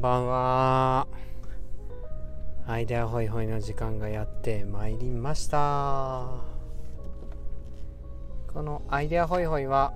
[0.00, 1.06] んばんは。
[2.66, 6.26] アイデアホイホイの時間がやってまいりました。
[8.54, 9.92] このアイデアホイホイは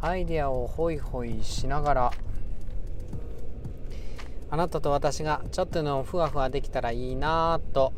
[0.00, 2.12] アイデアをホイホイしながら
[4.48, 7.92] あなたと私がちょっとのふわふわできたらいいなと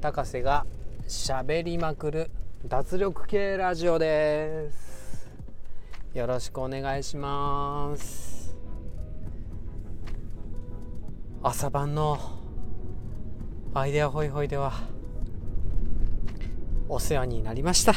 [0.00, 0.66] 高瀬が
[1.06, 2.30] しゃべりまくる
[2.66, 5.30] 脱力系ラジオです。
[6.12, 8.31] よろしくお願いします。
[11.44, 12.20] 朝晩の
[13.74, 14.72] アイデアホイホイでは
[16.88, 17.94] お世話になりました。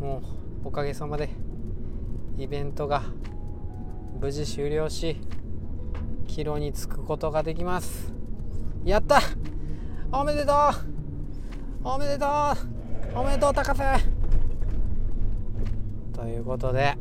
[0.00, 0.20] も
[0.64, 1.30] うおかげさまで
[2.36, 3.04] イベントが
[4.20, 5.20] 無事終了し
[6.26, 8.12] 帰路に着くことができます。
[8.84, 9.20] やった！
[10.10, 10.56] おめでとう！
[11.84, 12.28] おめでとう！
[13.16, 14.00] おめでとう高瀬！
[16.12, 16.96] ということで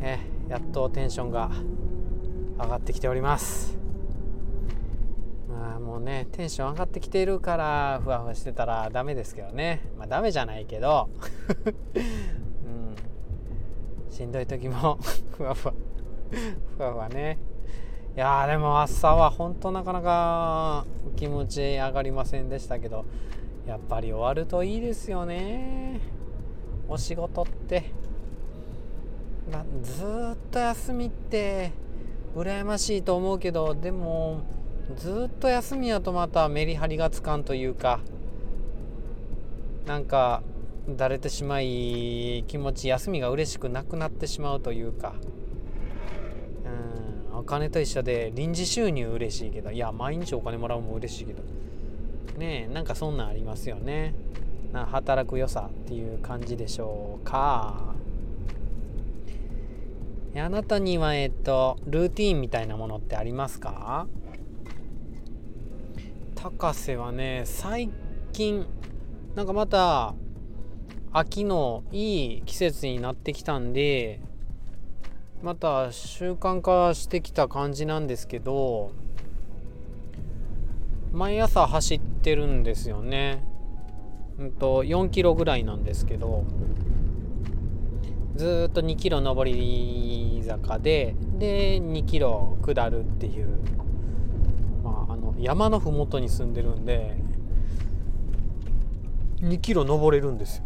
[0.00, 1.50] えやっとテンションが
[2.58, 3.76] 上がってきております。
[5.48, 9.82] まあもうねテンション上がってきているからふわふわしてたらダメですけどね。
[9.98, 11.08] まあダメじゃないけど、
[12.66, 12.68] う
[14.10, 14.98] ん、しんどい時も
[15.36, 15.74] ふわふわ。
[16.76, 17.38] ふわふわね。
[18.16, 23.04] いやでも朝は本当なかなか気持ち上がりませんでしたけど
[23.66, 26.00] やっぱり終わるといいですよね。
[26.88, 27.90] お仕事って。
[29.82, 31.83] ずっと休みって。
[32.34, 34.42] 羨ましいと思うけどでも
[34.96, 38.00] ずっと休みやとまたメリハリがつかんというか
[39.86, 40.42] なんか
[40.88, 45.14] だれてしまい気持ち休みが嬉しくなくなってしまうというか
[47.32, 51.42] うんお金と一緒で臨時収入嬉しいけどいや毎日お金もらうも嬉しいけど
[52.38, 54.14] ねえなんかそんなんありますよね。
[54.72, 57.94] な働く良さっていう感じでしょうか。
[60.36, 64.06] あなたにはえっとルーティンみたいなものってありますか？
[66.34, 67.90] 高瀬はね最
[68.32, 68.66] 近
[69.34, 70.14] なんかまた
[71.12, 74.20] 秋のいい季節になってきたんで
[75.42, 78.92] また習慣化してきた感じなんですけど
[81.12, 83.44] 毎朝走ってるんですよね。
[84.38, 86.44] うんと4キロぐらいなんですけど
[88.36, 93.48] ずっと2キロ上り坂でで2キロ下るっていう、
[94.82, 97.16] まあ、あの山の麓に住んでるんで
[99.40, 100.64] 2キロ登れるんですよ。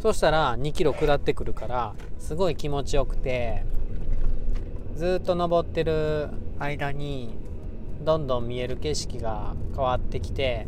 [0.00, 3.64] そしたら2キロ下ってくるからすごい気持ちよくて
[4.96, 6.28] ずっと登ってる
[6.58, 7.36] 間に
[8.02, 10.66] どんどん見える景色が変わってきて、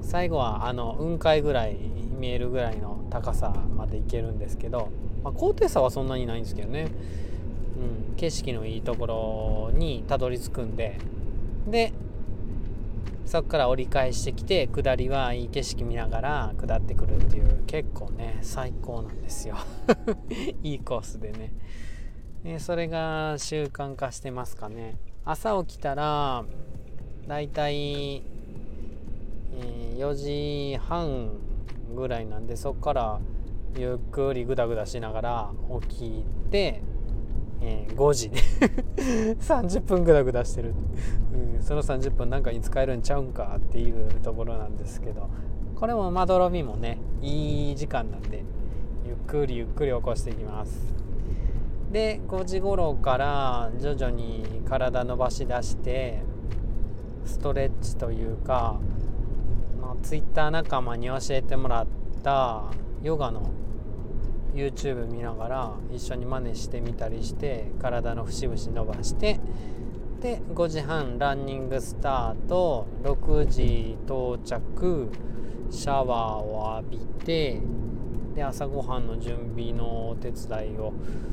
[0.00, 1.76] 最後はあの雲海ぐらい
[2.18, 4.90] 見えるぐらいの高さまで行けるんですけど、
[5.22, 6.90] まあ、高低差はそんなにないんですけどね、
[8.10, 10.98] うん、景色のいいところにたどり着くんで。
[11.68, 11.92] で
[13.26, 19.56] そこから折り返してきて下りはいい景色見ながら下ってくるっていう結構ね最高なんですよ。
[20.62, 21.52] いいコースでね。
[22.44, 24.98] でそれが習慣化してますかね。
[25.24, 26.44] 朝起きたら
[27.26, 28.22] だいたい
[29.96, 31.30] 4時半
[31.94, 33.20] ぐらいなんでそこから
[33.76, 35.50] ゆっくりグダグダしながら
[35.88, 36.82] 起きて、
[37.60, 38.30] えー、5時。
[38.96, 40.74] で30分グダグダしてる、
[41.56, 45.28] うん、その30分なんかに使えるんちゃうんかっていうところなんですけど
[45.74, 48.44] これもまどろみもねいい時間なんで
[49.06, 50.94] ゆっくりゆっくり起こしていきます。
[51.90, 56.22] で5時頃から徐々に体伸ばし出して
[57.24, 58.80] ストレッチというか、
[60.02, 61.86] Twitter 仲間に教えてもらっ
[62.22, 62.64] た
[63.02, 63.50] ヨガの
[64.54, 69.40] YouTube 見ながら一緒に真似してみたりして体の節々伸ばして
[70.20, 75.10] で5時半ランニングスタート6時到着
[75.70, 77.60] シャワーを浴びて
[78.34, 80.92] で朝ごはんの準備のお手伝いを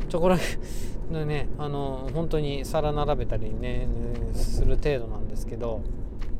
[0.09, 0.43] ちょこらで
[1.25, 3.87] ねあの本当に皿並べたりね
[4.33, 5.81] する程度なんですけど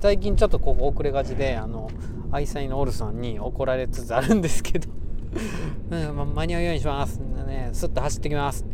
[0.02, 1.92] 最近ちょっとここ遅れがちであの
[2.32, 4.90] 愛妻のオルさんに怒られつつあるんですけど。
[5.92, 8.66] うんま、間に合うようにします、ね、スッと走ってきます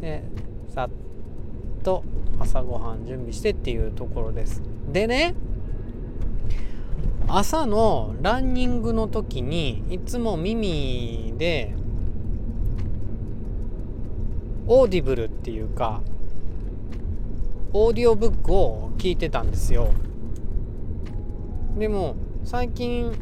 [0.00, 0.22] で
[0.68, 2.04] さっと
[2.38, 4.62] 朝ごはん準備してっていうところです。
[4.90, 5.34] でね
[7.26, 11.74] 朝のランニングの時にいつも耳で
[14.66, 16.00] Audible っていうか
[17.72, 19.90] オーディオブックを聞いてたんですよ。
[21.78, 23.12] でも最近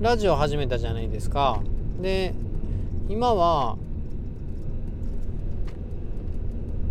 [0.00, 1.60] ラジオ始めたじゃないですか。
[2.00, 2.34] で
[3.08, 3.76] 今は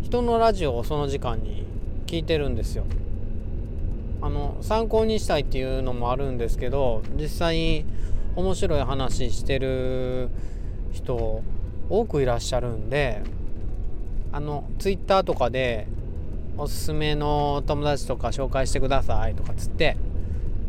[0.01, 1.65] 人のラジオをその時間に
[2.05, 2.83] 聞いてるんですよ。
[4.21, 7.85] あの参考にしたいっていうのもあるんですけど実際
[8.35, 10.29] 面白い話してる
[10.91, 11.43] 人
[11.89, 13.21] 多くいらっしゃるんで
[14.31, 15.87] あのツイッターとかで
[16.57, 19.95] おすすめの友達とか紹介してくださいとかつって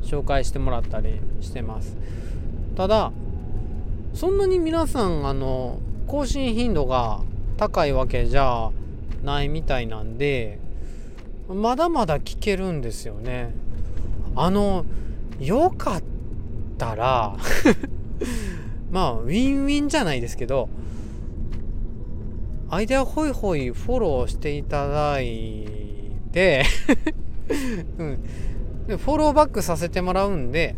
[0.06, 1.96] 紹介してもらったりしてます。
[2.76, 3.12] ただ
[4.14, 7.20] そんなに皆さんあの更新頻度が
[7.56, 8.70] 高いわけじゃ
[9.22, 10.58] ないみたいなんで
[11.48, 13.52] まだまだ聞けるんですよね。
[14.34, 14.84] あの
[15.40, 16.02] よかっ
[16.78, 17.36] たら
[18.90, 20.68] まあウィンウィンじゃないですけど
[22.68, 25.66] アイデアホイホイフォローしていただい
[26.32, 26.64] て
[27.98, 28.18] うん、
[28.86, 30.76] でフォローバックさせてもらうんで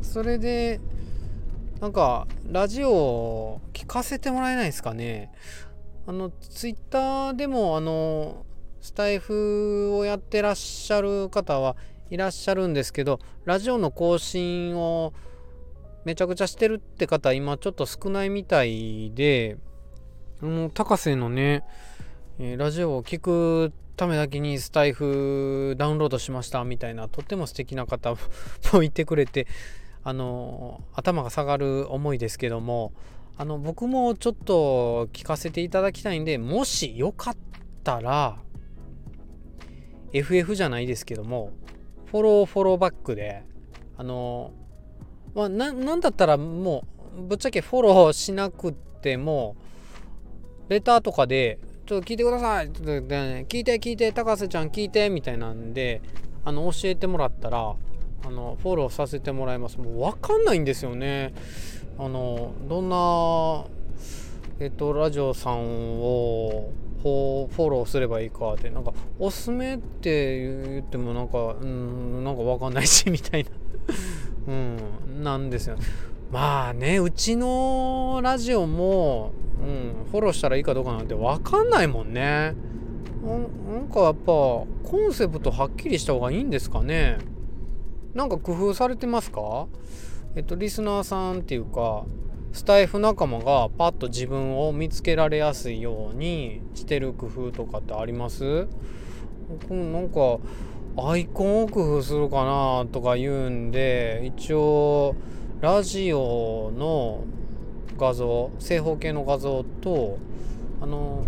[0.00, 0.80] それで
[1.80, 5.32] なんかラジオを聞かせてもらえないですかね。
[6.06, 8.44] あのツイッターでもあの
[8.80, 11.76] スタイフをやってらっしゃる方は
[12.10, 15.12] いらっしゃるんですけどラジオの更新を
[16.04, 19.56] めちゃくちゃしてるって方今ちょっと少ないみたいで
[20.42, 21.64] あの高瀬のね、
[22.40, 23.72] え、ラジオを聞く
[24.02, 28.16] ためだけにスタイフダウンロードしましたみたいなとっても素敵な方
[28.72, 29.46] もいてくれて
[30.02, 32.92] あの頭が下がる思いですけども
[33.36, 37.36] あの僕もちょっと聞かせていただきたいんでもしよかっ
[37.84, 38.38] たら
[40.12, 41.52] FF じゃないですけども
[42.06, 43.44] フォローフォローバックで
[43.96, 44.50] あの
[45.32, 46.82] まあなんだったらも
[47.16, 49.54] うぶっちゃけフォローしなくても
[50.68, 51.60] レターとかで
[51.92, 52.68] ちょっと聞いてください。
[52.68, 56.00] っと、ね、聞いて聞いて高瀬ちゃん聞いてみたいなんで
[56.42, 57.74] あの教えてもらったら
[58.24, 59.78] あのフォローさせてもらいます。
[59.78, 61.34] もう分かんないんですよね。
[61.98, 63.66] あのどんな
[64.58, 66.70] えっとラジオさんを
[67.02, 73.50] フォローすればいいかってなんかおすすめって言ってもなんかうんなんか分かんないしみたいな。
[74.48, 75.76] うんなんですよ。
[75.76, 75.82] ね
[76.32, 79.32] まあねうちのラジオも、
[79.62, 82.54] うん、フォローしたらいいかどうかなんて分かんないもんね。
[83.22, 87.18] なんかやっぱコンセプトはっきりした方がいいんですかね。
[88.14, 89.68] なんか工夫されてますか？
[90.34, 92.04] えっとリスナーさんっていうか
[92.52, 98.66] スタイフ仲間がパッと自分を見つけられやすいようにしてる工夫とかってあります？
[99.68, 100.38] なんか
[100.96, 105.14] アイコンを工夫するかなとか言うんで一応
[105.62, 107.22] ラジオの
[107.96, 110.18] 画像正方形の画像と
[110.80, 111.24] あの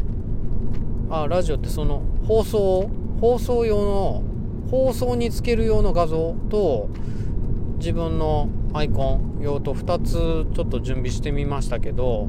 [1.09, 2.91] あラジオってその放送
[3.21, 4.25] 放送用の
[4.73, 6.89] 放送につける用の画像と
[7.79, 12.29] 自分のアイコン用と2つちょっと準備してみましたけど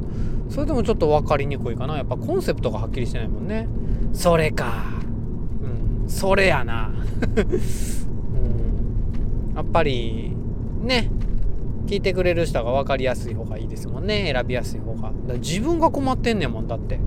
[0.51, 1.97] それでもちょっと分かりにくいかな。
[1.97, 3.67] やっぱコンセプトがはっきりしてないもんね。
[4.13, 4.91] それか。
[6.03, 6.07] うん。
[6.07, 6.93] それやな、
[7.35, 7.41] う
[9.53, 10.31] ん、やっぱり
[10.83, 11.09] ね。
[11.85, 14.31] 聞いてくれる人が分かりやすい方がいいですもんね。
[14.33, 15.11] 選びやすい方が。
[15.27, 16.99] だ自分が困ってんねんもんだって。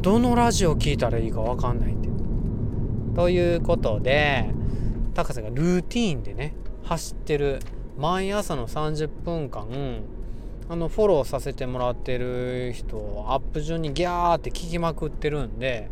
[0.00, 2.08] どのラジオ聞いたらいいか分かんないって。
[3.14, 4.50] ということで
[5.14, 7.60] 高瀬がルーティーンでね走ってる。
[7.98, 9.66] 毎朝の30分間
[10.68, 15.90] あのフォローさせてもらってる人をアップ順にギャーって聞きまくってるんで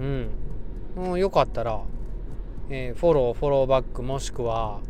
[0.00, 0.02] う
[1.12, 1.18] ん。
[1.18, 1.82] よかったら、
[2.70, 4.80] えー、フォローフォローバックもしくは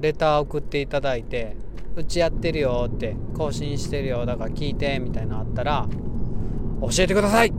[0.00, 1.56] レター送っていただいて
[1.96, 5.88] うちやってるよって更新してるよだから聞いてみたいなのあったら
[6.80, 7.52] 教えてください。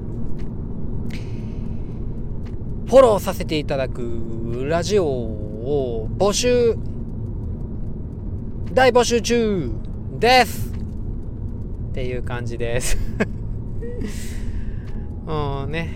[2.90, 6.76] フォローさせていただくラジオを募集
[8.74, 9.72] 大募集中
[10.18, 10.74] です。
[11.92, 12.98] っていう感じです。
[15.28, 15.90] もうね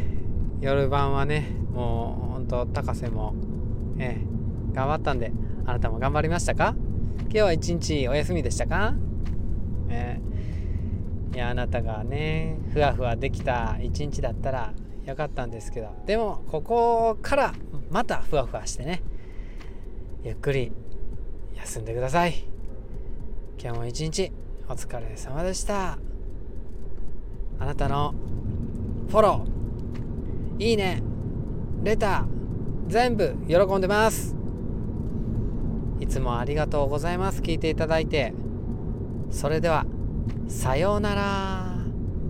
[0.60, 3.34] 夜晩はねもうほんと高瀬も
[3.98, 5.32] ええ頑張ったんで。
[5.66, 6.76] あなたも頑張りましたか？
[7.22, 8.96] 今日は一日お休みでしたか？
[9.90, 10.20] え
[11.34, 14.74] いやあなたがねふわふわできた一日だったら
[15.06, 15.90] よかったんですけど。
[16.06, 17.54] でもここから
[17.90, 19.02] またふわふわしてね
[20.24, 20.72] ゆっくり
[21.56, 22.46] 休んでください。
[23.58, 24.32] 今日も一日
[24.68, 25.98] お疲れ様でした。
[27.60, 28.14] あなたの
[29.10, 31.02] フォローいいね
[31.84, 34.36] レター全部喜んでます。
[36.04, 37.42] いつもありがとうございます。
[37.42, 38.34] 聞いていただいて。
[39.32, 39.86] それでは
[40.50, 41.78] さようなら。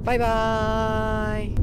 [0.04, 1.63] バイバーイ。